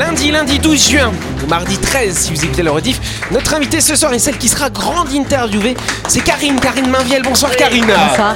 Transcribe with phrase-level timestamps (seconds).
[0.00, 1.12] Lundi, lundi 12 juin,
[1.44, 2.98] ou mardi 13 si vous écoutez le rediff,
[3.30, 5.76] notre invitée ce soir est celle qui sera grande interviewée.
[6.08, 7.22] C'est Karine, Karine Mainviel.
[7.22, 7.84] Bonsoir Karine.
[7.84, 8.34] Bonsoir.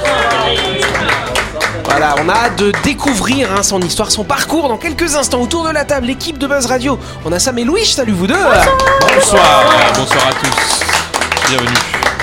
[1.85, 5.41] Voilà, on a hâte de découvrir hein, son histoire, son parcours dans quelques instants.
[5.41, 6.99] Autour de la table, l'équipe de Buzz Radio.
[7.25, 8.35] On a Sam et Louis, salut vous deux.
[8.35, 9.65] Bonsoir,
[9.97, 11.49] bonsoir à tous.
[11.49, 11.77] Bienvenue.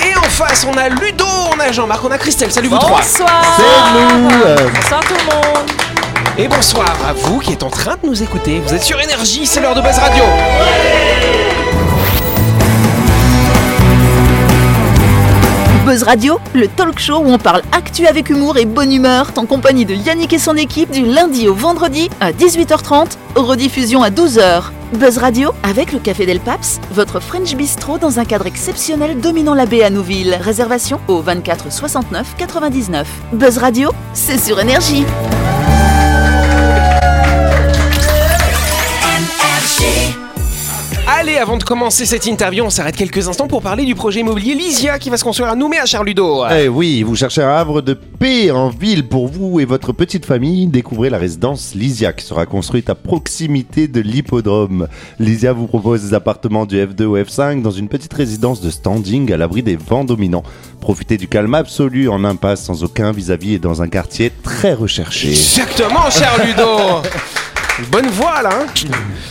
[0.08, 2.52] Et en face, on a Ludo, on a Jean-Marc, on a Christelle.
[2.52, 3.00] Salut vous trois.
[3.00, 3.42] Bonsoir.
[4.72, 5.81] Bonsoir tout le monde.
[6.38, 8.58] Et bonsoir à vous qui êtes en train de nous écouter.
[8.60, 10.24] Vous êtes sur Énergie, c'est l'heure de Buzz Radio.
[15.84, 19.44] Buzz Radio, le talk show où on parle actu avec humour et bonne humeur, en
[19.44, 24.70] compagnie de Yannick et son équipe du lundi au vendredi à 18h30, rediffusion à 12h.
[24.94, 29.54] Buzz Radio avec le Café Del Paps, votre French Bistro dans un cadre exceptionnel dominant
[29.54, 30.38] la baie à Nouville.
[30.40, 33.06] Réservation au 24 69 99.
[33.34, 35.04] Buzz Radio, c'est sur énergie.
[41.14, 44.54] Allez, avant de commencer cette interview, on s'arrête quelques instants pour parler du projet immobilier
[44.54, 46.42] Lysia qui va se construire à Nouméa, cher Ludo.
[46.50, 50.24] Eh oui, vous cherchez un havre de paix en ville pour vous et votre petite
[50.24, 50.68] famille.
[50.68, 54.88] Découvrez la résidence Lysia qui sera construite à proximité de l'hippodrome.
[55.18, 59.30] Lysia vous propose des appartements du F2 au F5 dans une petite résidence de standing
[59.34, 60.44] à l'abri des vents dominants.
[60.80, 65.28] Profitez du calme absolu en impasse sans aucun vis-à-vis et dans un quartier très recherché.
[65.28, 67.02] Exactement, cher Ludo.
[67.90, 68.66] Bonne voix là hein.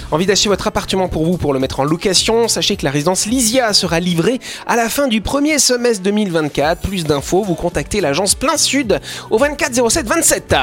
[0.10, 2.48] Envie d'acheter votre appartement pour vous pour le mettre en location.
[2.48, 7.04] Sachez que la résidence Lysia sera livrée à la fin du premier semestre 2024 Plus
[7.06, 10.56] d'infos, vous contactez l'agence Plein Sud au 24 07 27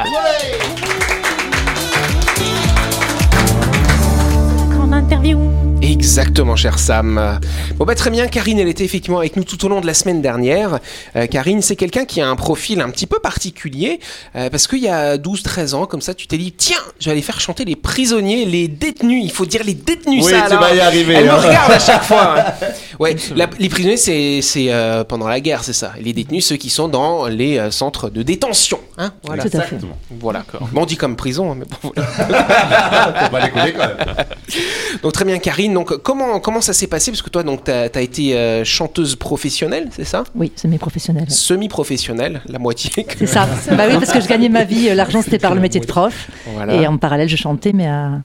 [4.80, 5.67] En interview.
[5.80, 7.38] Exactement, cher Sam.
[7.76, 8.26] Bon, bah, très bien.
[8.26, 10.80] Karine, elle était effectivement avec nous tout au long de la semaine dernière.
[11.16, 14.00] Euh, Karine, c'est quelqu'un qui a un profil un petit peu particulier.
[14.34, 17.12] euh, parce qu'il y a 12-13 ans, comme ça, tu t'es dit, tiens, je vais
[17.12, 19.22] aller faire chanter les prisonniers, les détenus.
[19.24, 20.42] Il faut dire les détenus, Oui, ça.
[20.42, 20.60] tu alors.
[20.62, 21.36] vas y arriver, Elle me hein.
[21.36, 22.34] regarde à chaque fois.
[22.38, 22.44] hein.
[22.98, 25.92] Ouais, la- les prisonniers, c'est c'est, euh, pendant la guerre, c'est ça.
[26.00, 28.80] Les détenus, ceux qui sont dans les euh, centres de détention.
[28.96, 29.44] Hein voilà.
[29.44, 29.76] Tout à fait.
[30.18, 30.44] Voilà.
[30.72, 33.28] Bon, on dit comme prison, hein, mais bon, voilà.
[33.28, 34.16] On va les coller quand même.
[35.04, 37.10] Donc très bien Karine, donc comment comment ça s'est passé?
[37.10, 40.24] Parce que toi donc t'as as été euh, chanteuse professionnelle, c'est ça?
[40.34, 41.30] Oui, semi-professionnel.
[41.30, 43.06] Semi-professionnelle, la moitié.
[43.18, 43.46] C'est ça.
[43.72, 45.86] bah oui, parce que je gagnais ma vie, euh, l'argent c'était par le métier de
[45.86, 46.28] prof.
[46.54, 46.74] Voilà.
[46.74, 48.20] Et en parallèle, je chantais, mais à-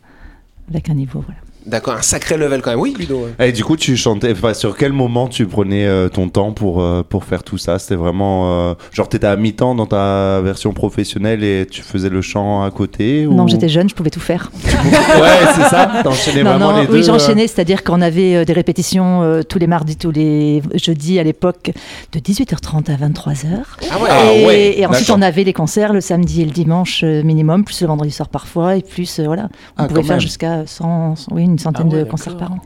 [0.69, 1.23] avec un niveau.
[1.25, 1.39] Voilà.
[1.66, 2.79] D'accord, un sacré level quand même.
[2.79, 3.28] Oui, Ludo.
[3.40, 4.31] Et du coup, tu chantais.
[4.34, 7.79] Enfin, sur quel moment tu prenais euh, ton temps pour euh, pour faire tout ça?
[7.79, 12.22] C'était vraiment euh, genre t'étais à mi-temps dans ta version professionnelle et tu faisais le
[12.22, 13.34] chant à côté ou...
[13.34, 14.52] Non, j'étais jeune, je pouvais tout faire.
[14.84, 16.02] Ouais, c'est ça.
[16.03, 16.94] T'enchaînais Non, vraiment non, les deux.
[16.94, 17.03] oui, euh.
[17.03, 21.23] j'enchaînais, c'est-à-dire qu'on avait euh, des répétitions euh, tous les mardis, tous les jeudis à
[21.23, 21.72] l'époque,
[22.12, 23.46] de 18h30 à 23h.
[23.91, 24.09] Ah ouais.
[24.09, 27.23] Ah et, ouais, et ensuite, on avait les concerts le samedi et le dimanche euh,
[27.23, 29.44] minimum, plus le vendredi soir parfois, et plus, euh, voilà.
[29.78, 32.58] On Ah, pouvait faire jusqu'à 100, oui, une centaine Ah ouais, de concerts par an.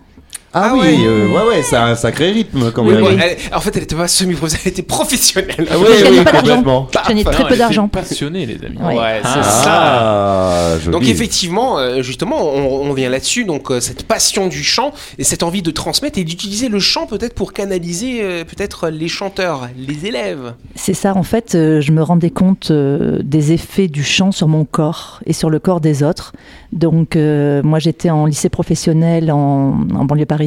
[0.59, 0.97] Ah, Ah oui, ouais.
[1.05, 3.03] euh, ouais, ouais, c'est un sacré rythme quand Oui, même.
[3.03, 5.67] oui, elle- en fait, elle était pas semi-professionnelle, elle était professionnelle.
[5.69, 6.39] Ah gagnais pas d'argent.
[6.39, 6.87] complètement.
[7.03, 7.87] Je gagnais très Non, peu elle était d'argent.
[7.87, 8.77] Passionnée, les amis.
[8.79, 8.97] Ouais.
[8.97, 10.73] Ouais, c'est Ah.
[10.73, 10.79] ça.
[10.79, 10.91] Joli.
[10.91, 15.23] Donc effectivement, euh, justement, on, on vient là-dessus, donc euh, cette passion du chant et
[15.23, 19.69] cette envie de transmettre et d'utiliser le chant peut-être pour canaliser euh, peut-être les chanteurs,
[19.77, 20.53] les élèves.
[20.75, 24.65] C'est ça, en fait, euh, je me rendais compte des effets du chant sur mon
[24.65, 26.33] corps et sur le corps des autres.
[26.73, 30.46] Donc, euh, moi, j'étais en lycée professionnel en, en banlieue parisienne,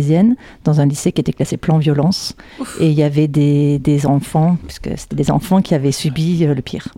[0.64, 2.34] dans un lycée qui était classé plan violence.
[2.80, 6.54] Et il y avait des, des enfants, puisque c'était des enfants qui avaient subi euh,
[6.54, 6.88] le pire.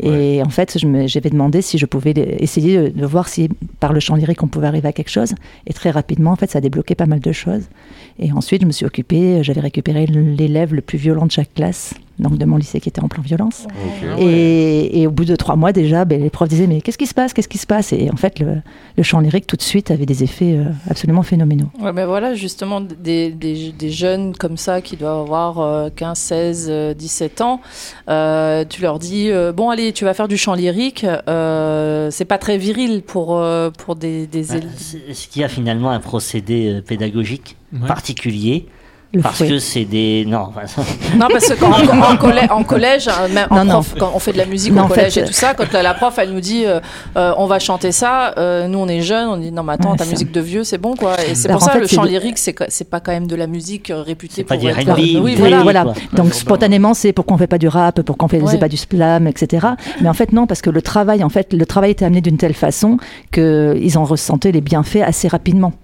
[0.00, 3.48] Et en fait, j'avais demandé si je pouvais essayer de, de voir si,
[3.80, 5.34] par le chant lyrique, on pouvait arriver à quelque chose.
[5.66, 7.64] Et très rapidement, en fait, ça a débloqué pas mal de choses.
[8.18, 11.94] Et ensuite, je me suis occupée, j'avais récupéré l'élève le plus violent de chaque classe,
[12.22, 13.66] donc de mon lycée qui était en plan violence.
[14.18, 17.06] Et, et au bout de trois mois déjà, ben, les profs disaient mais qu'est-ce qui
[17.06, 17.92] se passe, qu'est-ce qui se passe?
[17.92, 18.56] Et en fait, le,
[18.96, 21.66] le chant lyrique tout de suite avait des effets euh, absolument phénoménaux.
[21.80, 26.18] Ouais, mais voilà, justement, des, des, des jeunes comme ça qui doivent avoir euh, 15,
[26.18, 27.60] 16, euh, 17 ans,
[28.08, 31.04] euh, tu leur dis euh, Bon, allez, tu vas faire du chant lyrique.
[31.28, 35.16] euh, c'est pas très viril pour, euh, pour des, des Bah, élèves.
[35.30, 37.88] qu'il y a finalement un procédé pédagogique Ouais.
[37.88, 38.66] particulier
[39.14, 39.48] Le Parce fouet.
[39.48, 40.24] que c'est des.
[40.26, 40.80] Non, enfin, ça-
[41.18, 43.72] Non, parce que quand, en, en collè- en collège, même en Non, non.
[43.74, 45.52] prof, quand on fait de la musique Non, au en collège fait, et tout ça,
[45.52, 46.80] quand la, la prof elle nous dit euh,
[47.18, 49.90] euh, on va chanter ça, euh, nous on est jeunes, on dit non mais attends
[49.92, 50.10] Ouais, ta ça.
[50.10, 51.16] musique de vieux c'est bon quoi.
[51.28, 53.92] Et c'est pour ça fait, le chant lyrique c'est pas quand même de la musique
[53.94, 54.90] réputée pas pour du être.
[54.94, 55.62] R&B, Oui voilà.
[55.62, 55.84] Voilà.
[56.14, 58.56] Donc spontanément, c'est pourquoi on fait pas du rap, pourquoi on fait Ouais.
[58.58, 59.66] pas du slam, etc.
[60.00, 62.38] Mais en fait non, parce que le travail, en fait, le travail était amené d'une
[62.38, 62.96] telle façon
[63.30, 65.74] que ils en ressentaient les bienfaits assez rapidement.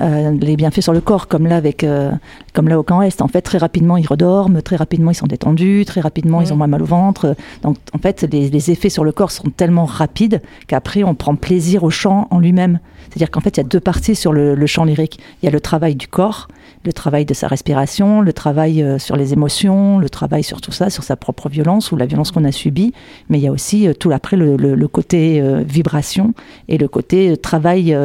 [0.00, 2.10] Euh, les bienfaits sur le corps, comme là avec, euh,
[2.52, 3.22] comme là au camp Est.
[3.22, 6.56] En fait, très rapidement ils redorment, très rapidement ils sont détendus, très rapidement ils ont
[6.56, 7.34] moins mal au ventre.
[7.62, 11.34] Donc en fait, les, les effets sur le corps sont tellement rapides qu'après on prend
[11.36, 12.78] plaisir au chant en lui-même.
[13.08, 15.20] C'est-à-dire qu'en fait, il y a deux parties sur le, le chant lyrique.
[15.40, 16.48] Il y a le travail du corps,
[16.84, 20.72] le travail de sa respiration, le travail euh, sur les émotions, le travail sur tout
[20.72, 22.92] ça, sur sa propre violence ou la violence qu'on a subie.
[23.30, 26.34] Mais il y a aussi euh, tout après le, le- le côté euh, vibration
[26.68, 27.96] et le côté travail,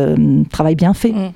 [0.51, 1.11] travail bien fait.
[1.11, 1.31] Mm.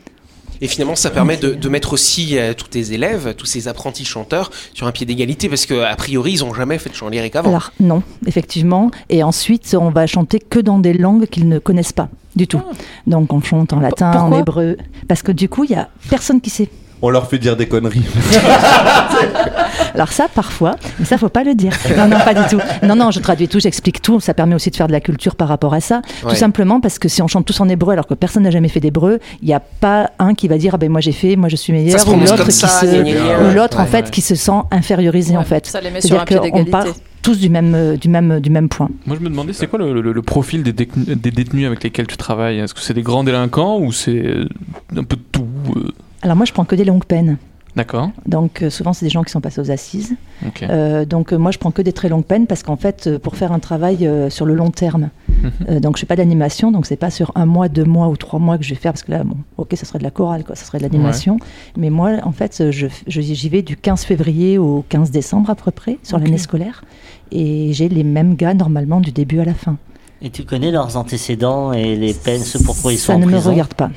[0.61, 4.05] Et finalement, ça permet de, de mettre aussi euh, tous tes élèves, tous ces apprentis
[4.05, 7.09] chanteurs sur un pied d'égalité parce que a priori, ils ont jamais fait de chant
[7.09, 7.49] lyrique avant.
[7.49, 8.91] Alors non, effectivement.
[9.09, 12.61] Et ensuite, on va chanter que dans des langues qu'ils ne connaissent pas du tout.
[13.07, 14.39] Donc on chante en latin, en pourquoi?
[14.39, 16.69] hébreu, parce que du coup, il y a personne qui sait.
[17.01, 18.03] On leur fait dire des conneries.
[19.93, 21.71] Alors ça, parfois, mais ça, faut pas le dire.
[21.97, 22.59] Non, non, pas du tout.
[22.83, 24.19] Non, non, je traduis tout, j'explique tout.
[24.19, 26.01] Ça permet aussi de faire de la culture par rapport à ça.
[26.23, 26.31] Ouais.
[26.31, 28.67] Tout simplement parce que si on chante tous en hébreu alors que personne n'a jamais
[28.67, 31.35] fait d'hébreu, il n'y a pas un qui va dire ah ben moi j'ai fait,
[31.35, 34.11] moi je suis meilleur, Ça se ou l'autre qui se, ou l'autre en fait ouais.
[34.11, 35.65] qui se sent infériorisé en fait.
[35.67, 36.71] Ça les met sur un C'est-à-dire pied qu'on d'égalité.
[36.71, 36.85] part
[37.21, 38.87] tous du même, euh, du même, du même point.
[39.07, 41.83] Moi, je me demandais, c'est quoi le, le- le profil des, détenus- des détenus avec
[41.83, 42.59] lesquels tu travailles?
[42.59, 44.47] Est-ce que c'est des grands délinquants ou c'est euh,
[44.95, 47.37] un peu de tout euh, Alors moi je prends que des longues peines.
[47.75, 48.09] D'accord.
[48.25, 50.15] Donc euh, souvent c'est des gens qui sont passés aux assises.
[50.63, 53.19] Euh, donc euh, moi je prends que des très longues peines parce qu'en fait euh,
[53.19, 55.51] pour faire un travail euh, sur le long terme, Mhm.
[55.69, 58.15] euh, donc je fais pas d'animation, donc c'est pas sur un mois, deux mois ou
[58.15, 60.09] trois mois que je vais faire parce que là bon ok ça serait de la
[60.11, 61.37] chorale quoi, ça serait de l'animation,
[61.75, 65.55] mais moi en fait je je- j'y vais du 15 février au 15 décembre à
[65.55, 66.85] peu près sur l'année scolaire
[67.33, 69.75] et j'ai les mêmes gars normalement du début à la fin.
[70.21, 73.25] Et tu connais leurs antécédents et les peines, ce pourquoi ils sont ça en ne
[73.25, 73.89] me regarde pas.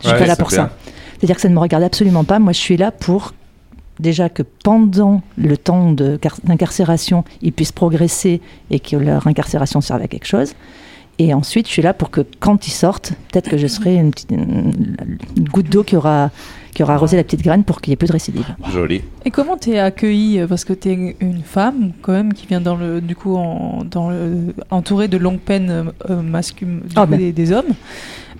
[0.00, 0.56] Je suis Ouais, pas là pour bien.
[0.56, 0.70] ça.
[1.22, 2.40] C'est-à-dire que ça ne me regarde absolument pas.
[2.40, 3.32] Moi, je suis là pour
[4.00, 8.40] déjà que pendant le temps d'incarcération, ils puissent progresser
[8.70, 10.56] et que leur incarcération serve à quelque chose.
[11.18, 14.10] Et ensuite, je suis là pour que quand ils sortent, peut-être que je serai une,
[14.10, 14.96] petite- une-
[15.36, 16.30] une goutte d'eau qui aura,
[16.74, 18.46] qui aura arrosé la petite graine pour qu'il n'y ait plus de récidive.
[18.72, 19.02] Joli.
[19.24, 22.76] Et comment t'es accueillie euh, Parce que t'es une femme, quand même, qui vient dans
[22.76, 27.18] le, du coup, en, dans le, entourée de longues peines euh, masculines du Ah ben.
[27.18, 27.74] des, des hommes.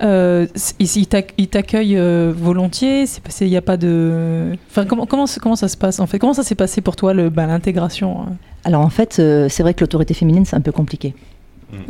[0.02, 0.46] Euh,
[0.80, 4.56] ils ils t'ac- ils t'accueillent euh, volontiers C'est passé, il n'y a pas de.
[4.70, 6.18] Enfin, comment, comment, comment ça se passe en fait?
[6.18, 8.32] Comment ça s'est passé pour toi le- bah, l'intégration hein?
[8.64, 11.14] Alors en fait, euh, c'est vrai que l'autorité féminine, c'est un peu compliqué.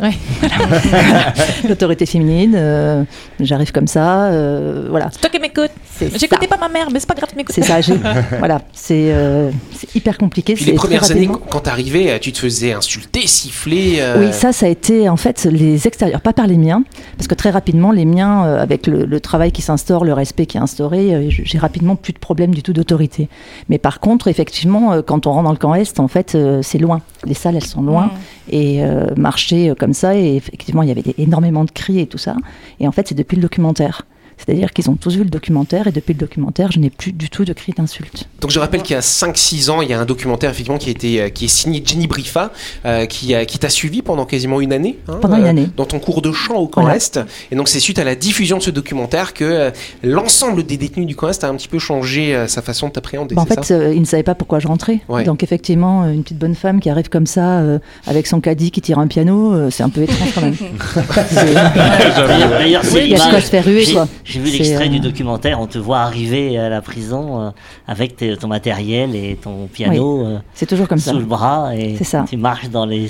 [0.01, 0.13] Ouais.
[1.69, 3.05] l'autorité féminine, euh,
[3.41, 5.09] j'arrive comme ça, euh, voilà.
[5.13, 5.71] C'est toi qui m'écoutes.
[6.17, 7.55] J'écoutais pas ma mère, mais c'est pas grave, tu m'écoutes.
[7.55, 7.79] C'est ça,
[8.39, 10.55] voilà, c'est euh, c'est hyper compliqué.
[10.55, 13.97] Puis les premières années, quand t'arrivais, tu te faisais insulter, siffler.
[14.01, 16.85] euh, Oui, ça, ça a été en fait les extérieurs, pas par les miens,
[17.17, 20.47] parce que très rapidement, les miens, euh, avec le, le travail qui s'instaure, le respect
[20.47, 23.29] qui est instauré, euh, j'ai rapidement plus de problème du tout d'autorité.
[23.69, 26.61] Mais par contre, effectivement, euh, quand on rentre dans le camp Est, en fait, euh,
[26.63, 27.01] c'est loin.
[27.25, 28.11] Les salles, elles sont loin.
[28.51, 32.07] Et euh, marcher euh, comme ça, et effectivement, il y avait énormément de cris et
[32.07, 32.37] tout ça.
[32.81, 34.03] Et en fait, c'est depuis le documentaire.
[34.45, 37.31] C'est-à-dire qu'ils ont tous vu le documentaire, et depuis le documentaire, je n'ai plus du
[37.31, 38.29] tout de cris d'insultes.
[38.41, 40.89] Donc je rappelle qu'il y a 5-6 ans, il y a un documentaire effectivement qui
[40.89, 42.51] a été euh, qui est signé Jenny Brifa,
[42.85, 44.99] euh, qui, a- qui t'a suivi pendant quasiment une année.
[45.09, 45.69] hein, Pendant une euh, année.
[45.77, 46.97] Dans ton cours de chant au camp Voilà.
[46.97, 47.21] Est.
[47.51, 49.71] Et donc c'est suite à la diffusion de ce documentaire que euh,
[50.03, 52.93] l'ensemble des détenus du camp Est a un petit peu changé euh, sa façon de
[52.93, 53.35] t'appréhender.
[53.35, 53.75] Bah, en fait, ça?
[53.75, 55.01] euh, ils ne savaient pas pourquoi je rentrais.
[55.09, 55.25] Ouais.
[55.25, 58.71] Donc effectivement, euh, une petite bonne femme qui arrive comme ça, euh, avec son caddie
[58.71, 60.57] qui tire un piano, euh, c'est un peu étrange quand même.
[61.31, 64.09] C'est- D'ailleurs, c'est il y a de quoi se faire ruer, quoi.
[64.33, 67.51] J'ai vu l'extrait euh, du documentaire, on te voit arriver à la prison euh,
[67.87, 71.13] avec ton matériel et ton piano euh, C'est toujours comme ça.
[71.13, 72.25] sous le bras et ça.
[72.29, 73.09] tu marches dans les,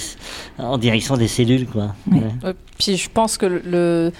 [0.59, 1.67] en direction des cellules.
[1.67, 1.95] Quoi.
[2.11, 2.19] Oui.
[2.19, 2.49] Ouais.
[2.49, 4.13] Ouais, Puis je pense que le,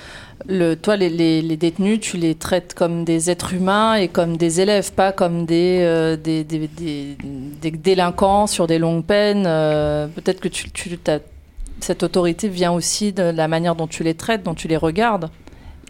[0.49, 4.37] le, toi, les, les, les détenus, tu les traites comme des êtres humains et comme
[4.37, 7.17] des élèves, pas comme des, euh, des, des, des-
[7.61, 9.45] des délinquants sur des longues peines.
[9.47, 11.21] Euh, Peut-être que tu, tu t'as-
[11.81, 15.31] cette autorité vient aussi de la manière dont tu les traites, dont tu les regardes.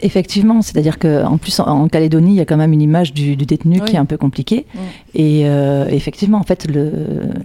[0.02, 3.36] Effectivement, c'est-à-dire qu'en plus en, en Calédonie, il y a quand même une image du,
[3.36, 3.84] du détenu Oui.
[3.86, 4.66] qui est un peu compliquée.
[5.14, 6.90] Et euh, effectivement, en fait, le,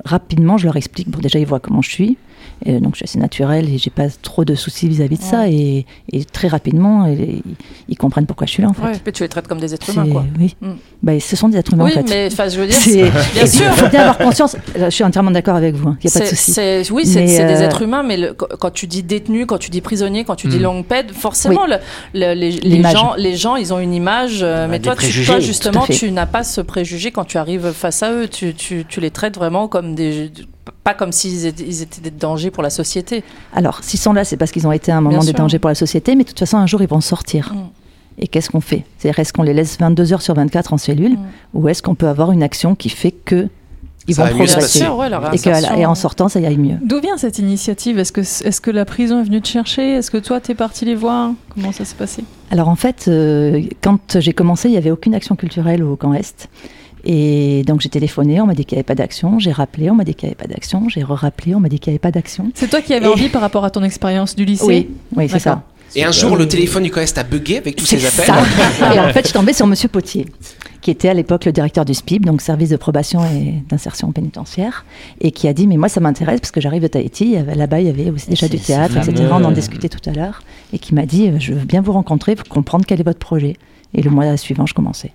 [0.06, 1.10] rapidement, je leur explique.
[1.10, 2.18] Bon, déjà, ils voient comment je suis.
[2.66, 5.48] Et donc, je suis assez naturelle et j'ai pas trop de soucis vis-à-vis de ça.
[5.48, 7.42] Et, et très rapidement, ils,
[7.88, 8.82] ils comprennent pourquoi je suis là, en fait.
[8.84, 8.92] Ouais.
[9.04, 10.26] Puis tu les traites comme des êtres humains, quoi.
[10.40, 10.56] Oui.
[10.62, 10.72] Mm.
[11.04, 12.32] Bah, ce sont des êtres humains, Oui, en fait.
[12.36, 13.66] mais je veux dire, C'est- bien sûr.
[13.68, 14.56] Il faut bien avoir conscience.
[14.76, 15.90] Je suis entièrement d'accord avec vous.
[15.90, 15.98] hein.
[16.04, 16.52] Il n'y a pas de souci.
[16.54, 19.70] c'est- Oui, c'est des euh, êtres humains, mais le- quand tu dis détenu, quand tu
[19.70, 20.64] dis prisonnier, quand tu dis Mm.
[20.64, 21.78] longue peine, forcément, le-
[22.14, 24.40] le- les, gens, les gens, ils ont une image.
[24.42, 28.02] euh, Ouais, mais toi, tu, justement, tu n'as pas ce préjugé quand tu arrives face
[28.04, 28.28] à eux.
[28.28, 30.32] Tu, tu- tu les traites vraiment comme des.
[30.84, 33.24] Pas comme s'ils étaient, ils étaient des dangers pour la société.
[33.54, 35.36] Alors, s'ils sont là, c'est parce qu'ils ont été à un moment Bien des sûr.
[35.36, 37.54] dangers pour la société, mais de toute façon, un jour, ils vont sortir.
[37.54, 37.70] Mm.
[38.20, 38.84] Et qu'est-ce qu'on fait?
[38.98, 41.20] C'est-à-dire, est-ce qu'on les laisse 22 heures sur 24 en cellule Mm.
[41.54, 43.48] ou est-ce qu'on peut avoir une action qui fait que
[44.10, 44.56] ils Ça vont progresser.
[44.56, 44.88] passer.
[44.88, 46.78] ouais, et, que, et en sortant, ça ira mieux.
[46.82, 48.00] D'où vient cette initiative?
[48.00, 49.96] Est-ce que, est que la prison est venue te chercher?
[49.96, 51.32] Est-ce que toi, t'es parti les voir?
[51.54, 52.24] Comment ça s'est passé?
[52.50, 56.14] Alors en fait, euh, quand j'ai commencé, il n'y avait aucune action culturelle au camp
[56.14, 56.48] Est.
[57.06, 59.96] Et donc j'ai téléphoné, on m'a dit qu'il n'y avait pas d'action, j'ai rappelé, on
[59.96, 62.00] m'a dit qu'il n'y avait pas d'action, j'ai re-rappelé, on m'a dit qu'il n'y avait
[62.00, 62.52] pas d'action.
[62.54, 65.30] C'est toi qui avais Et- envie par rapport à ton expérience du lycée Oui, oui,
[65.30, 65.64] c'est ça.
[65.96, 68.26] Et un jour, le téléphone du Coest a bugué avec tous ces appels.
[68.26, 68.94] ça.
[68.94, 70.26] Et en fait, je suis tombée sur Monsieur Potier,
[70.82, 74.86] qui était à l'époque le directeur du SPIB, donc service de probation et d'insertion pénitentiaire,
[75.22, 77.38] et qui a dit mais moi ça m'intéresse parce que j'arrive de Tahiti.
[77.56, 79.14] Là-bas, il y avait aussi déjà du théâtre, etc.
[79.16, 81.66] fameux, On en euh, discutait tout à l'heure, et qui m'a dit euh, je veux
[81.66, 83.56] bien vous rencontrer pour comprendre quel est votre projet.
[83.94, 85.14] Et le mois suivant, je commençais.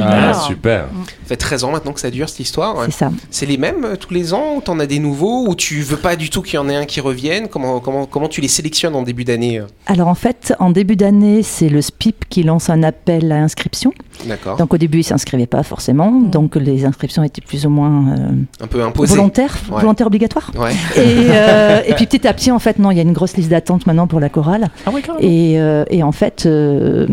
[0.00, 0.84] Ah, super.
[1.04, 2.76] Ça fait 13 ans maintenant que ça dure cette histoire.
[2.86, 3.10] C'est ça.
[3.30, 5.96] C'est les mêmes euh, tous les ans ou t'en as des nouveaux ou tu veux
[5.96, 7.48] pas du tout qu'il y en ait un qui revienne?
[7.48, 9.66] Comment, comment, comment tu les sélectionnes en début d'année euh?
[9.86, 13.92] Alors en fait, en début d'année, c'est le SPIP qui lance un appel à inscription.
[14.26, 14.56] D'accord.
[14.56, 18.28] Donc au début, ils s'inscrivaient pas forcément, donc les inscriptions étaient plus ou moins euh,
[18.60, 19.16] Un peu imposé.
[19.16, 19.80] volontaires, Ouais.
[19.80, 20.50] volontaires obligatoires.
[20.56, 20.72] Ouais.
[20.96, 23.36] Et, euh, et puis petit à petit, en fait, non, il y a une grosse
[23.36, 24.68] liste d'attente maintenant pour la chorale.
[24.86, 25.02] Ah oui.
[25.20, 27.06] Et, euh, et en fait, euh,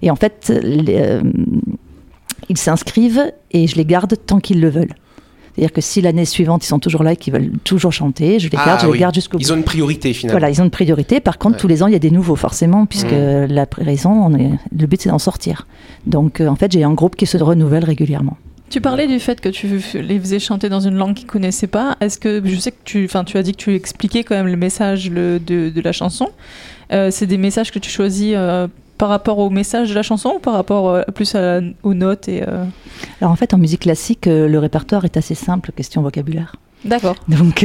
[0.00, 1.22] et en fait, les, euh,
[2.52, 4.94] ils s'inscrivent et je les garde tant qu'ils le veulent.
[5.54, 8.48] C'est-à-dire que si l'année suivante ils sont toujours là et qu'ils veulent toujours chanter, je
[8.48, 8.92] les Ah garde, je oui.
[8.94, 9.42] les garde jusqu'au bout.
[9.44, 10.38] Ils ont une priorité finalement.
[10.38, 11.20] Voilà, ils ont une priorité.
[11.20, 11.60] Par contre, Ouais.
[11.60, 13.46] tous les ans, il y a des nouveaux, forcément, puisque Mm.
[13.50, 15.66] la raison, on est, le but, c'est d'en sortir.
[16.06, 18.38] Donc, euh, en fait, j'ai un groupe qui se renouvelle régulièrement.
[18.70, 19.66] Tu parlais du fait que tu
[20.00, 21.96] les faisais chanter dans une langue qu'ils connaissaient pas.
[22.00, 24.46] Est-ce que je sais que tu, enfin, tu as dit que tu expliquais quand même
[24.46, 26.28] le message le- de, de la chanson.
[26.90, 28.68] Euh, c'est des messages que tu choisis euh,
[28.98, 32.28] par rapport au message de la chanson ou par rapport euh, plus à aux notes
[32.28, 32.42] et.
[32.46, 32.64] euh,
[33.20, 36.56] Alors, en fait, en musique classique, euh, le répertoire est assez simple, question vocabulaire.
[36.84, 37.14] D'accord.
[37.28, 37.64] Donc,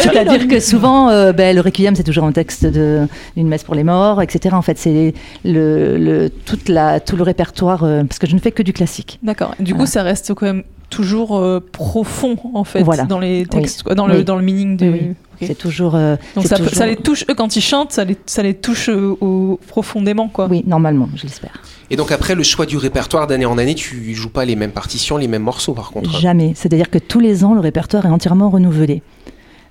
[0.00, 3.06] c'est-à-dire que souvent, ben, le requiem, c'est toujours un texte de-
[3.36, 4.54] d'une messe pour les morts, etc.
[4.54, 8.50] En fait, c'est le, le- toute la, tout le répertoire, parce que je ne fais
[8.52, 9.18] que du classique.
[9.22, 9.54] D'accord.
[9.60, 13.04] Du coup, ça reste quand même toujours euh, profond en fait Voilà.
[13.04, 14.90] dans les textes, quoi, dans le dans le meaning de.
[14.90, 15.00] Oui.
[15.46, 15.94] C'est toujours.
[15.96, 18.42] euh, Donc ça, peut- toujours- ça les touche eux quand ils chantent, ça les ça
[18.42, 20.46] les touche euh, au- profondément quoi.
[20.48, 21.60] Oui, normalement, je l'espère.
[21.90, 24.70] Et donc après le choix du répertoire d'année en année, tu joues pas les mêmes
[24.70, 26.18] partitions, les mêmes morceaux par contre.
[26.18, 26.52] Jamais.
[26.54, 29.02] C'est-à-dire que tous les ans, le répertoire est entièrement renouvelé.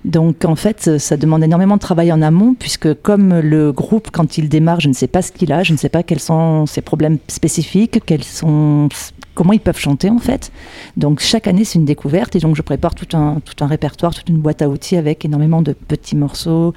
[0.04, 4.36] Donc en fait, ça demande énormément de travail en amont, puisque comme le groupe, quand
[4.36, 6.66] il démarre, je ne sais pas ce qu'il a, je ne sais pas quels sont
[6.66, 8.90] ses problèmes spécifiques, quels sont,
[9.34, 10.52] comment ils peuvent chanter en fait.
[10.98, 14.14] Donc chaque année, c'est une découverte, et donc je prépare tout un, tout un répertoire,
[14.14, 16.74] toute une boîte à outils avec énormément de petits morceaux.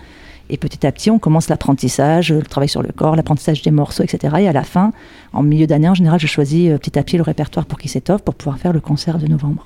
[0.49, 4.03] Et petit à petit, on commence l'apprentissage, le travail sur le corps, l'apprentissage des morceaux,
[4.03, 4.33] etc.
[4.39, 4.93] Et à la fin,
[5.33, 7.91] en milieu d'année, en général, je choisis euh, petit à petit le répertoire pour qu'il
[7.91, 9.65] s'étoffe, pour pouvoir faire le concert de novembre.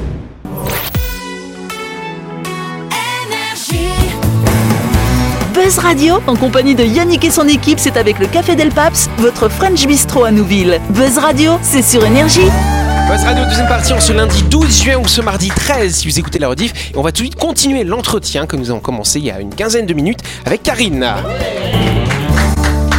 [5.71, 9.09] Buzz Radio, en compagnie de Yannick et son équipe, c'est avec le Café Del Paps,
[9.19, 10.81] votre French Bistro à Nouville.
[10.89, 12.49] Buzz Radio, c'est sur Énergie.
[13.09, 16.19] Buzz Radio, deuxième partie, en ce lundi 12 juin ou ce mardi 13, si vous
[16.19, 16.73] écoutez la rediff.
[16.93, 19.39] Et on va tout de suite continuer l'entretien que nous avons commencé il y a
[19.39, 21.07] une quinzaine de minutes avec Karine.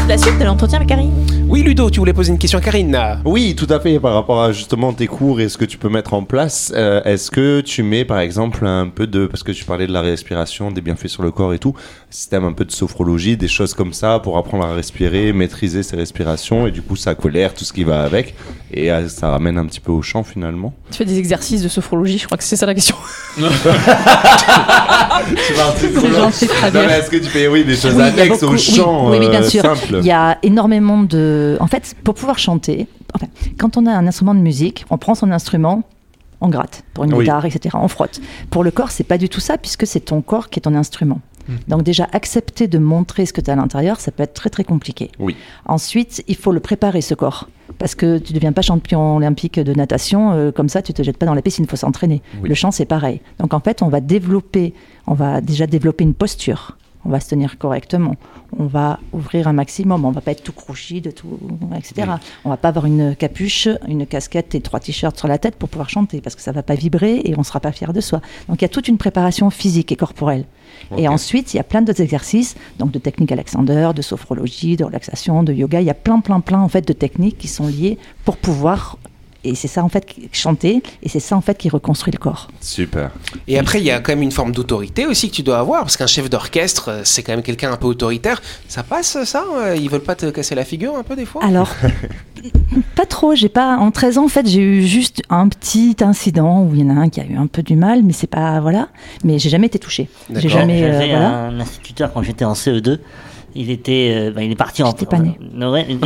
[0.09, 1.42] La suite de l'entretien avec Karine.
[1.53, 2.99] Oui, Ludo, tu voulais poser une question à Karine.
[3.27, 4.01] Oui, tout à fait.
[4.01, 7.03] Par rapport à justement tes cours et ce que tu peux mettre en place, euh,
[7.05, 10.01] est-ce que tu mets par exemple un peu de, parce que tu parlais de la
[10.01, 11.75] respiration, des bienfaits sur le corps et tout,
[12.09, 15.95] système un peu de sophrologie, des choses comme ça pour apprendre à respirer, maîtriser ses
[15.95, 18.35] respirations et du coup ça colère tout ce qui va avec
[18.73, 20.73] et euh, ça ramène un petit peu au chant finalement?
[20.91, 22.97] Tu fais des exercices de sophrologie, je crois que c'est ça la question.
[26.33, 29.11] C'est mais est-ce que tu fais oui des choses Oui, annexes au beaucoup- oui, chant
[29.11, 29.63] oui, oui, bien euh, sûr.
[29.91, 31.42] Il y a énormément de.
[31.61, 33.27] En fait, pour pouvoir chanter, enfin,
[33.59, 35.83] quand on a un instrument de musique, on prend son instrument,
[36.41, 37.21] on gratte pour une Oui.
[37.25, 37.77] guitare, etc.
[37.81, 38.21] On frotte.
[38.51, 40.75] Pour le corps, c'est pas du tout ça, puisque c'est ton corps qui est ton
[40.75, 41.21] instrument.
[41.49, 41.55] Hmm.
[41.69, 44.51] Donc déjà, accepter de montrer ce que tu as à l'intérieur, ça peut être très
[44.51, 45.11] très compliqué.
[45.19, 45.37] Oui.
[45.67, 47.49] Ensuite, il faut le préparer ce corps.
[47.79, 51.03] Parce que tu ne deviens pas champion olympique de natation, euh, comme ça tu te
[51.03, 52.23] jettes pas dans la piscine, il faut s'entraîner.
[52.41, 52.49] Oui.
[52.49, 53.21] Le chant, c'est pareil.
[53.39, 54.75] Donc en fait, on va développer,
[55.07, 56.77] on va déjà développer une posture.
[57.05, 58.17] On va se tenir correctement.
[58.57, 60.05] On va ouvrir un maximum.
[60.05, 61.39] On va pas être tout crouchi, de tout,
[61.77, 62.13] etc.
[62.45, 65.69] On va pas avoir une capuche, une casquette et trois t-shirts sur la tête pour
[65.69, 68.21] pouvoir chanter parce que ça va pas vibrer et on sera pas fier de soi.
[68.49, 70.45] Donc il y a toute une préparation physique et corporelle.
[70.97, 74.85] Et ensuite, il y a plein d'autres exercices, donc de techniques Alexander, de sophrologie, de
[74.85, 75.81] relaxation, de yoga.
[75.81, 78.99] Il y a plein, plein, plein en fait de techniques qui sont liées pour pouvoir
[79.45, 82.19] et c'est ça en fait qui- chanter et c'est ça en fait qui reconstruit le
[82.19, 82.49] corps.
[82.61, 83.11] Super.
[83.49, 85.83] Et après, il y a quand même une forme d'autorité aussi que tu dois avoir,
[85.83, 88.41] parce qu'un chef d'orchestre, euh, c'est quand même quelqu'un un peu autoritaire.
[88.69, 91.45] Ça passe, ça euh, Ils veulent pas te casser la figure un peu des fois?
[91.45, 91.71] Alors,
[92.97, 93.35] pas trop.
[93.35, 93.77] J'ai pas.
[93.77, 96.97] En 13 ans, en fait, j'ai eu juste un petit incident où il y en
[96.97, 98.89] a un qui a eu un peu du mal, mais c'est pas voilà.
[99.25, 100.09] Mais j'ai jamais été touchée.
[100.29, 100.51] J'ai D'accord.
[100.51, 100.83] jamais.
[100.83, 101.29] euh, J'avais voilà.
[101.47, 102.99] un instituteur quand j'étais en CE2.
[103.55, 104.93] Il était, euh, bah, il est parti en.
[104.93, 105.19] Pas.
[105.55, 106.05] Non, ouais, il, il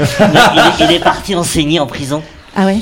[0.00, 2.22] est, il est parti enseigner en prison.
[2.56, 2.78] Ah ouais.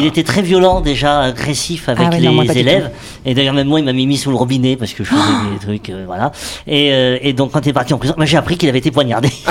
[0.00, 2.90] Il était très violent déjà, agressif avec Ah ouais, les non, élèves.
[3.26, 5.20] Et d'ailleurs même moi il m'a mis mis sous le robinet parce que je faisais
[5.52, 6.32] des trucs, euh, voilà.
[6.66, 8.78] Et, euh, et donc quand il est parti en prison, moi j'ai appris qu'il avait
[8.78, 9.28] été poignardé.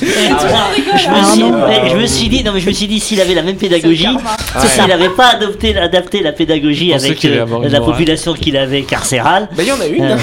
[0.00, 1.66] Je, me Ah suis, non.
[1.68, 3.56] mais je me suis dit, non mais je me suis dit s'il avait la même
[3.56, 4.06] pédagogie,
[4.66, 9.48] s'il n'avait pas adopté, adapté la pédagogie avec euh, la population qu'il avait carcérale.
[9.56, 10.16] Bah, il y en a une.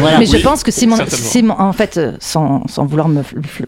[0.00, 0.18] Voilà.
[0.18, 3.22] Mais je pense que si mon, si mon- en fait, euh, sans, sans vouloir me,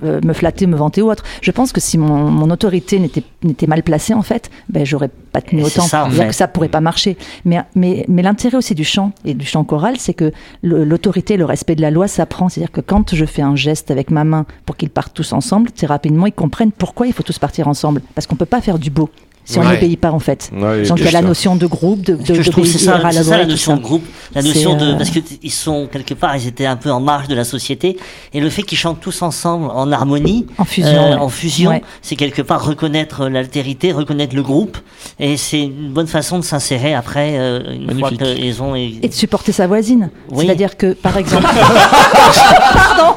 [0.05, 3.23] euh, me flatter, me vanter ou autre, je pense que si mon, mon autorité n'était
[3.43, 5.89] n'était mal placée, en fait, ben, j'aurais pas tenu Et c'est autant.
[5.89, 6.29] ça, en C'est-à-dire fait.
[6.29, 7.17] que ça pourrait pas marcher.
[7.45, 11.37] Mais, mais, mais l'intérêt aussi du chant et du chant choral, c'est que le- l'autorité,
[11.37, 12.49] le respect de la loi s'apprend.
[12.49, 15.71] C'est-à-dire que quand je fais un geste avec ma main pour qu'ils partent tous ensemble,
[15.73, 18.01] très rapidement, ils comprennent pourquoi il faut tous partir ensemble.
[18.15, 19.11] Parce qu'on peut pas faire du beau
[19.45, 19.75] si on Ouais.
[19.75, 20.51] n'obéit pas, en fait.
[20.55, 22.97] Ouais, Donc il y a la notion de groupe, de, de, je trouve c'est ça,
[22.97, 23.77] à ça la notion ça.
[23.79, 26.77] de groupe, la notion de euh, parce que ils sont quelque part, ils étaient un
[26.77, 27.97] peu en marge de la société
[28.33, 31.21] et le fait qu'ils chantent tous ensemble en harmonie, En fusion, euh, ouais.
[31.21, 31.83] en fusion, Ouais.
[32.03, 34.79] c'est quelque part reconnaître l'altérité, reconnaître le groupe
[35.21, 38.19] et c'est une bonne façon de s'insérer après euh, une Magnifique.
[38.25, 40.11] fois qu'ils ont et de supporter sa voisine.
[40.31, 40.47] Oui.
[40.47, 41.45] C'est-à-dire que, par exemple,
[42.33, 43.15] je te pardon,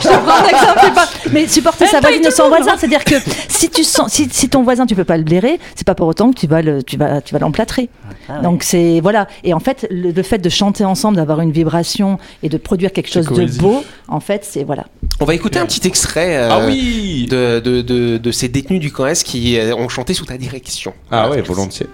[0.00, 3.14] je te prends un exemple, mais supporter sa voisine de son voisin, c'est-à-dire que
[3.48, 6.06] si tu sens, si, si ton voisin tu peux pas le blairer, c'est pas pour
[6.06, 7.88] autant que tu vas le, tu vas, tu vas l'emplâtrer.
[8.28, 8.42] Ah ouais.
[8.42, 9.26] Donc c'est voilà.
[9.44, 12.92] Et en fait, le, le fait de chanter ensemble, d'avoir une vibration et de produire
[12.92, 14.86] quelque chose de beau, en fait, c'est voilà.
[15.20, 18.80] On va écouter un petit extrait euh, Ah oui de, de, de, de ces détenus
[18.80, 20.94] du camp S qui euh, ont chanté sous ta direction.
[21.10, 21.86] Ah ouais, volontiers.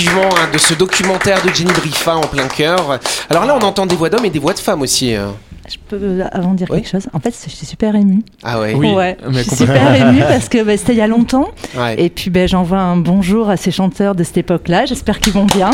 [0.00, 2.98] Effectivement hein, de ce documentaire de Jenny Brifa en plein cœur.
[3.28, 5.14] Alors là, on entend des voix d'hommes et des voix de femmes aussi.
[5.14, 5.34] hein.
[5.68, 6.78] Je peux euh, avant de dire Oui.
[6.82, 7.06] quelque chose.
[7.12, 8.22] En fait, je suis super émue.
[8.42, 8.74] Ah ouais.
[8.74, 9.90] Oui, ouais, mais je suis complètement.
[9.94, 11.48] super émue parce que bah, c'était il y a longtemps.
[11.76, 11.94] Ouais.
[12.02, 14.86] Et puis ben, j'envoie un bonjour à ces chanteurs de cette époque-là.
[14.86, 15.70] J'espère qu'ils vont bien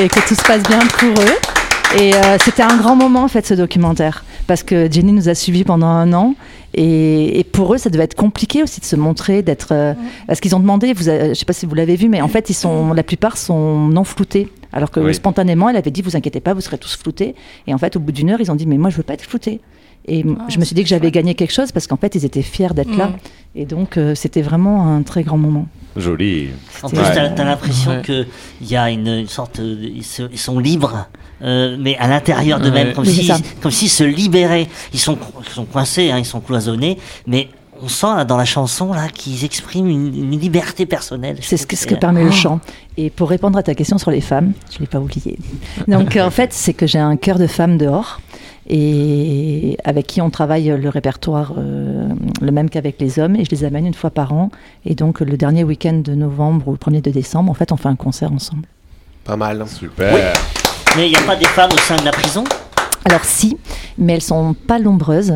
[0.00, 1.98] et que tout se passe bien pour eux.
[2.00, 5.34] Et euh, c'était un grand moment en fait ce documentaire parce que Jenny nous a
[5.34, 6.34] suivis pendant un an
[6.74, 9.94] et, et pour eux ça devait être compliqué aussi de se montrer, d'être euh,
[10.26, 12.28] parce qu'ils ont demandé, vous, avez- je sais pas si vous l'avez vu, mais en
[12.28, 14.50] fait ils sont la plupart sont non floutés.
[14.74, 15.14] Alors que Oui.
[15.14, 17.34] spontanément, elle avait dit vous inquiétez pas, vous serez tous floutés.
[17.66, 19.14] Et en fait, au bout d'une heure, ils ont dit mais moi je veux pas
[19.14, 19.60] être flouté.
[20.08, 22.24] Et Ah, je me suis dit que j'avais gagné quelque chose parce qu'en fait, ils
[22.24, 23.08] étaient fiers d'être là.
[23.08, 23.16] Mm.
[23.54, 25.66] Et donc, euh, c'était vraiment un très grand moment.
[25.96, 26.48] Joli.
[26.82, 27.14] En plus, Ouais.
[27.14, 28.02] t'as as, l'impression Ouais.
[28.02, 28.26] qu'il
[28.68, 29.60] y a une, une sorte.
[29.62, 31.06] ils, se- ils sont libres,
[31.42, 32.94] euh, mais à l'intérieur d'eux-mêmes, Ouais.
[32.94, 33.32] comme s'ils
[33.70, 34.68] s'ils se libéraient.
[34.92, 37.48] Ils sont, ils sont coincés, hein, ils sont cloisonnés, mais
[37.82, 41.36] on sent là, dans la chanson là qu'ils expriment une, une liberté personnelle.
[41.42, 42.32] C'est ce ce que c'est- permet le Oh.
[42.32, 42.60] chant.
[42.96, 45.36] Et pour répondre à ta question sur les femmes, je ne l'ai pas oublié.
[45.88, 48.20] Donc, euh, en fait, c'est que j'ai un cœur de femme dehors.
[48.68, 52.08] Et avec qui on travaille le répertoire euh,
[52.40, 54.50] le même qu'avec les hommes et je les amène une fois par an
[54.86, 57.76] et donc le dernier week-end de novembre ou le premier de décembre en fait on
[57.76, 58.68] fait un concert ensemble.
[59.24, 59.64] Pas mal.
[59.66, 60.32] Super.
[60.96, 62.44] Mais il n'y a pas des femmes au sein de la prison?
[63.04, 63.58] Alors si,
[63.98, 65.34] mais elles sont pas nombreuses.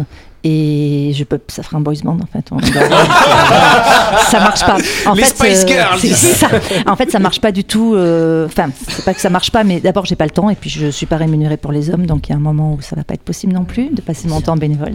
[0.48, 2.44] Et je peux, ça ferait un boys band en fait.
[2.52, 2.60] On-
[4.30, 4.76] ça marche pas.
[5.06, 5.98] En Les fait, Spice Girls.
[6.00, 6.46] ça.
[6.86, 7.94] En fait, ça marche pas du tout.
[7.96, 10.54] euh, Enfin, c'est pas que ça marche pas, mais d'abord, j'ai pas le temps et
[10.54, 12.80] puis je suis pas rémunérée pour les hommes, donc il y a un moment où
[12.80, 14.92] ça va pas être possible non plus de passer mon temps bénévole.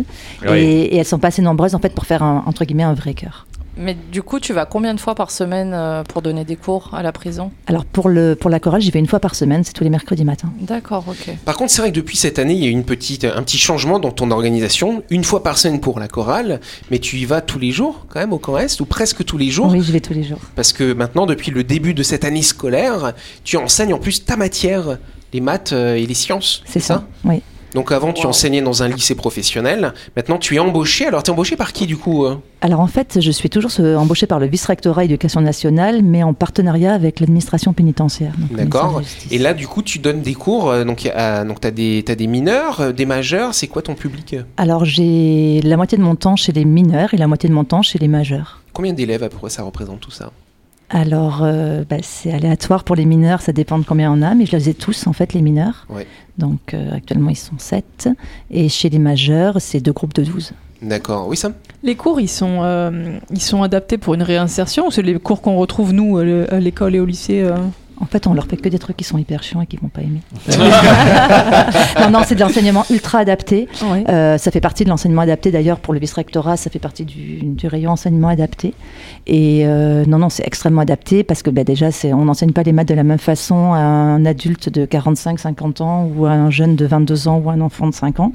[0.48, 0.58] Oui.
[0.58, 2.94] Et, et elles sont pas assez nombreuses en fait pour faire un, entre guillemets un
[2.94, 3.46] vrai cœur.
[3.77, 6.89] Mais du coup, tu vas combien de fois par semaine euh, pour donner des cours
[6.93, 7.51] à la prison?
[7.67, 9.89] Alors pour le pour la chorale, j'y vais une fois par semaine, c'est tous les
[9.89, 10.51] mercredis matins.
[10.60, 11.36] D'accord, ok.
[11.45, 13.41] Par contre, c'est vrai que depuis cette année, il y a eu une petite, un
[13.43, 15.03] petit changement dans ton organisation.
[15.10, 18.19] Une fois par semaine pour la chorale, mais tu y vas tous les jours, quand
[18.19, 19.71] même, au camp Est, ou presque tous les jours?
[19.71, 20.39] Oui, j'y vais tous les jours.
[20.55, 24.36] Parce que maintenant, depuis le début de cette année scolaire, tu enseignes en plus ta
[24.36, 24.97] matière
[25.34, 26.62] les maths euh, et les sciences.
[26.65, 27.41] C'est ça, oui.
[27.73, 29.93] Donc avant, tu enseignais dans un lycée professionnel.
[30.15, 31.05] Maintenant, tu es embauché.
[31.07, 33.71] Alors, tu es embauché par qui du coup euh Alors en fait, je suis toujours
[33.97, 38.34] embauchée par le vice-rectorat éducation nationale, mais en partenariat avec l'administration pénitentiaire.
[38.51, 39.01] D'accord.
[39.29, 40.69] Et là, du coup, tu donnes des cours.
[40.69, 41.03] euh, donc,
[41.47, 41.71] donc tu as,
[42.15, 43.53] des mineurs, euh, des majeurs.
[43.53, 47.17] C'est quoi ton public Alors j'ai la moitié de mon temps chez les mineurs et
[47.17, 48.62] la moitié de mon temps chez les majeurs.
[48.73, 50.31] Combien d'élèves à peu près ça représente tout ça?
[50.93, 54.45] Alors, euh, bah, c'est aléatoire pour les mineurs, ça dépend de combien on a, mais
[54.45, 55.88] je les ai tous, en fait, les mineurs.
[55.89, 56.06] Ouais.
[56.38, 58.10] Donc, euh, actuellement, ils sont 7.
[58.49, 60.51] Et chez les majeurs, c'est deux groupes de 12.
[60.82, 61.27] D'accord.
[61.30, 61.54] Oui, Sam?
[61.84, 65.41] Les cours, ils sont, euh, ils sont adaptés pour une réinsertion ou c'est les cours
[65.41, 67.56] qu'on retrouve, nous, à l'é- à l'école et au lycée euh?
[68.02, 69.90] En fait, on leur fait que des trucs qui sont hyper chiants et qu'ils vont
[69.90, 70.22] pas aimer.
[72.00, 73.68] non, non, c'est de l'enseignement ultra adapté.
[73.84, 74.04] Ouais.
[74.10, 77.40] Euh, ça fait partie de l'enseignement adapté d'ailleurs pour le vice-rectorat, ça fait partie du,
[77.44, 78.74] du rayon enseignement adapté.
[79.28, 82.64] Et euh, non, non, c'est extrêmement adapté parce que bah, déjà, c'est, on n'enseigne pas
[82.64, 86.50] les maths de la même façon à un adulte de 45-50 ans ou à un
[86.50, 88.32] jeune de 22 ans ou à un enfant de 5 ans.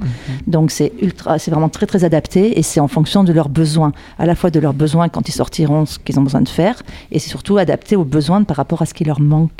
[0.47, 3.93] Donc c'est ultra, c'est vraiment très très adapté et c'est en fonction de leurs besoins,
[4.19, 6.83] à la fois de leurs besoins quand ils sortiront, ce qu'ils ont besoin de faire,
[7.11, 9.56] et c'est surtout adapté aux besoins par rapport à ce qui leur manque.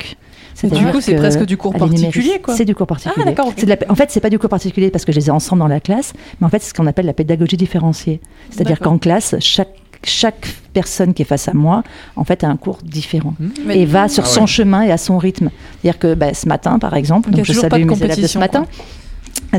[0.63, 2.55] Du coup, c'est que- presque du cours particulier, quoi.
[2.55, 3.15] C'est du cours particulier.
[3.19, 5.31] Ah, d'accord, la- en fait, c'est pas du cours particulier parce que je les ai
[5.31, 8.19] ensemble dans la classe, mais en fait, c'est ce qu'on appelle la pédagogie différenciée.
[8.49, 9.69] C'est-à-dire qu'en classe, chaque
[10.03, 11.83] chaque personne qui est face à moi,
[12.15, 13.33] en fait, a un cours différent
[13.65, 14.47] Mais- et va sur Ah son ouais.
[14.47, 15.49] chemin et à son rythme.
[15.81, 18.67] C'est-à-dire que bah, ce matin, par exemple, Donc, je salue mes élèves de ce matin.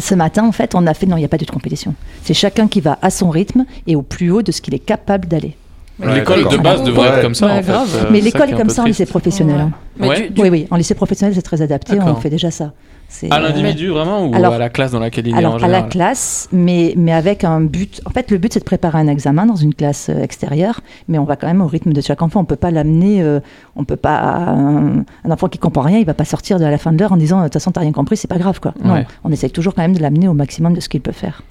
[0.00, 1.94] Ce matin, en fait, on a fait non, il n'y a pas de compétition.
[2.22, 4.78] C'est chacun qui va à son rythme et au plus haut de ce qu'il est
[4.78, 5.56] capable d'aller.
[6.00, 7.14] Ouais, L'école de base devrait Ouais.
[7.16, 7.46] être comme ça.
[7.46, 7.72] Ouais, en fait.
[7.72, 7.88] grave.
[8.04, 9.56] Euh, Mais l'école est comme ça en lycée professionnel.
[9.56, 9.62] Ouais.
[9.62, 9.70] hein.
[9.98, 10.20] Mais Ouais.
[10.22, 11.98] du- du- Oui, oui, en lycée professionnel, c'est très adapté.
[12.00, 12.72] On fait déjà ça.
[13.10, 15.54] C'est, À euh, l'individu vraiment ou Alors- à la classe dans laquelle il est Alors,
[15.54, 18.02] en à la général classe, mais, mais avec un but.
[18.04, 21.18] En fait, le but, c'est de préparer un examen dans une classe euh, extérieure, mais
[21.18, 22.40] on va quand même au rythme de chaque enfant.
[22.40, 23.22] On peut pas l'amener.
[23.22, 23.40] euh,
[23.76, 24.18] on peut pas.
[24.20, 27.12] Un, un enfant qui comprend rien, il va pas sortir de la fin de l'heure
[27.12, 28.74] en disant De toute façon, t'as rien compris, c'est pas grave, quoi.
[28.84, 29.06] Non, Ouais.
[29.24, 31.42] on essaye toujours quand même de l'amener au maximum de ce qu'il peut faire.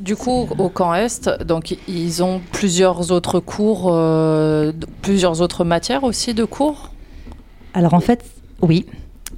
[0.00, 4.72] Du coup, au camp Est, donc ils ont plusieurs autres cours, euh,
[5.02, 6.90] plusieurs autres matières aussi de cours?
[7.74, 8.24] Alors, en fait,
[8.62, 8.86] oui.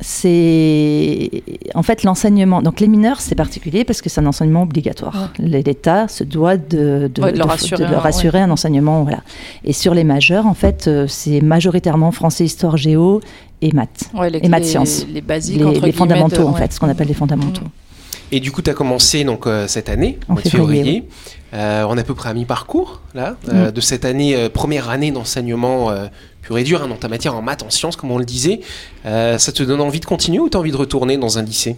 [0.01, 1.43] C'est
[1.75, 2.63] en fait l'enseignement.
[2.63, 5.33] Donc les mineurs, c'est particulier parce que c'est un enseignement obligatoire.
[5.39, 9.03] L'État se doit de, de, Ouais, de leur de- assurer leur un- enseignement.
[9.03, 9.21] Voilà.
[9.65, 13.21] Et sur les majeurs, en fait, euh, c'est majoritairement français, histoire, géo
[13.61, 14.11] et maths.
[14.31, 15.07] Les, Et maths sciences.
[15.13, 17.63] les basiques, Les, entre les fondamentaux, en fait, ce qu'on appelle les fondamentaux.
[18.35, 21.05] Et du coup, tu as commencé donc, euh, cette année, En au mois de février.
[21.53, 23.73] Euh, on est à peu près à mi-parcours, là, euh, Mm.
[23.73, 25.91] de cette année, première année d'enseignement
[26.41, 28.61] pur et dur, hein, dans ta matière en maths, en sciences, comme on le disait.
[29.05, 31.77] Ça te donne envie de continuer ou tu as envie de retourner dans un lycée?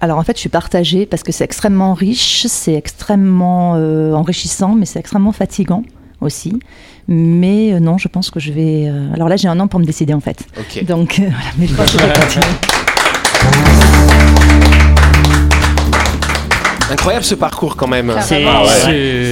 [0.00, 3.72] Alors en fait, je suis partagée parce que c'est extrêmement riche, c'est extrêmement
[4.14, 5.84] enrichissant, mais c'est extrêmement fatigant
[6.20, 6.58] aussi.
[7.06, 8.92] Mais non, je pense que je vais.
[9.14, 10.44] Alors là, j'ai un an pour me décider en fait.
[10.58, 10.84] Ok.
[10.84, 13.95] Donc, voilà, mais je pense que je vais continuer.
[16.90, 18.12] Incroyable ce parcours quand même.
[18.20, 18.52] C'est ouais,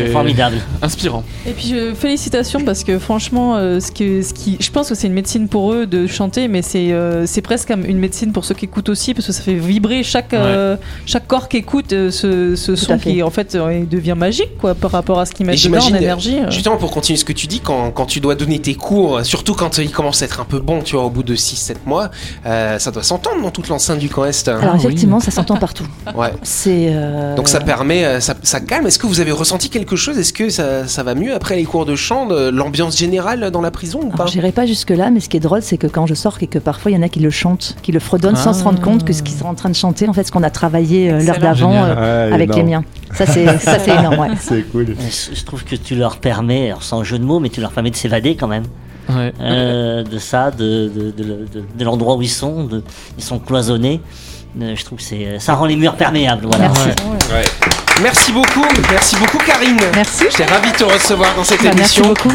[0.04, 0.56] c'est formidable.
[0.82, 1.22] Inspirant.
[1.46, 4.94] Et puis euh, félicitations parce que franchement, euh, ce que, ce qui, je pense que
[4.94, 8.32] c'est une médecine pour eux de chanter, mais c'est euh, c'est presque comme une médecine
[8.32, 11.58] pour ceux qui écoutent aussi parce que ça fait vibrer chaque euh, chaque corps qui
[11.58, 15.26] écoute euh, ce, ce son qui en fait euh, devient magique quoi par rapport à
[15.26, 16.38] ce qu'ils Et mettent dedans en énergie.
[16.40, 16.50] euh.
[16.50, 19.54] justement pour continuer ce que tu dis, quand, quand tu dois donner tes cours, surtout
[19.54, 22.10] quand ils commencent à être un peu bons, tu vois, au bout de 6-7 mois,
[22.46, 24.48] euh, ça doit s'entendre dans toute l'enceinte du camp Est.
[24.48, 24.80] Alors oui.
[24.84, 25.86] effectivement, ça s'entend partout.
[26.14, 26.32] Ouais.
[26.42, 26.88] C'est.
[26.92, 28.86] euh, Donc ça permet, euh, ça, ça calme.
[28.86, 30.16] Est-ce que vous avez ressenti quelque chose?
[30.16, 33.70] Est-ce que ça, ça va mieux après les cours de chant, l'ambiance générale dans la
[33.70, 34.24] prison ou pas?
[34.24, 36.58] J'irai pas jusque-là, mais ce qui est drôle, c'est que quand je sors et que
[36.58, 38.54] parfois il y en a qui le chantent, qui le fredonnent sans Ah.
[38.54, 40.42] se rendre compte que ce qu'ils sont en train de chanter, en fait, ce qu'on
[40.42, 42.82] a travaillé euh, l'heure d'avant euh, Ouais, avec les miens.
[43.12, 44.28] Ça, c'est ça, c'est énorme, ouais.
[44.40, 44.96] C'est cool.
[44.98, 47.72] Je je trouve que tu leur permets, alors sans jeu de mots, mais tu leur
[47.72, 48.64] permets de s'évader quand même
[49.10, 49.34] Ouais.
[49.42, 52.64] euh, de ça, de, de, de, de- de l'endroit où ils sont.
[52.64, 52.82] de-
[53.18, 54.00] ils sont cloisonnés.
[54.62, 56.46] Euh, je trouve que c'est, ça rend les murs perméables.
[56.46, 56.68] Voilà.
[56.68, 56.88] Merci.
[57.32, 57.44] Ouais.
[58.02, 59.78] Merci beaucoup, merci beaucoup Karine.
[59.94, 60.24] Merci.
[60.28, 62.08] J'étais ravi de te recevoir dans cette Bah, merci émission.
[62.12, 62.32] beaucoup.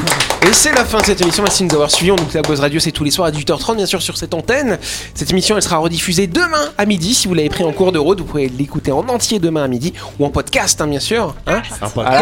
[0.50, 1.44] Et c'est la fin de cette émission.
[1.44, 2.12] Merci de nous avoir suivis.
[2.12, 4.34] On nous la Buzz Radio, c'est tous les soirs à 18h30, bien sûr, sur cette
[4.34, 4.78] antenne.
[5.14, 7.14] Cette émission, elle sera rediffusée demain à midi.
[7.14, 9.68] Si vous l'avez pris en cours de route, vous pouvez l'écouter en entier demain à
[9.68, 11.36] midi ou en podcast, hein, bien sûr.
[11.46, 11.62] Hein
[11.94, 12.22] Voilà.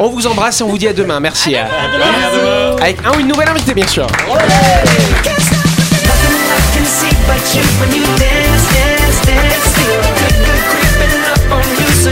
[0.00, 1.20] On vous embrasse et on vous dit à demain.
[1.20, 1.54] Merci.
[1.54, 1.68] À,
[2.82, 4.06] Avec un ou une nouvelle invitée, bien sûr.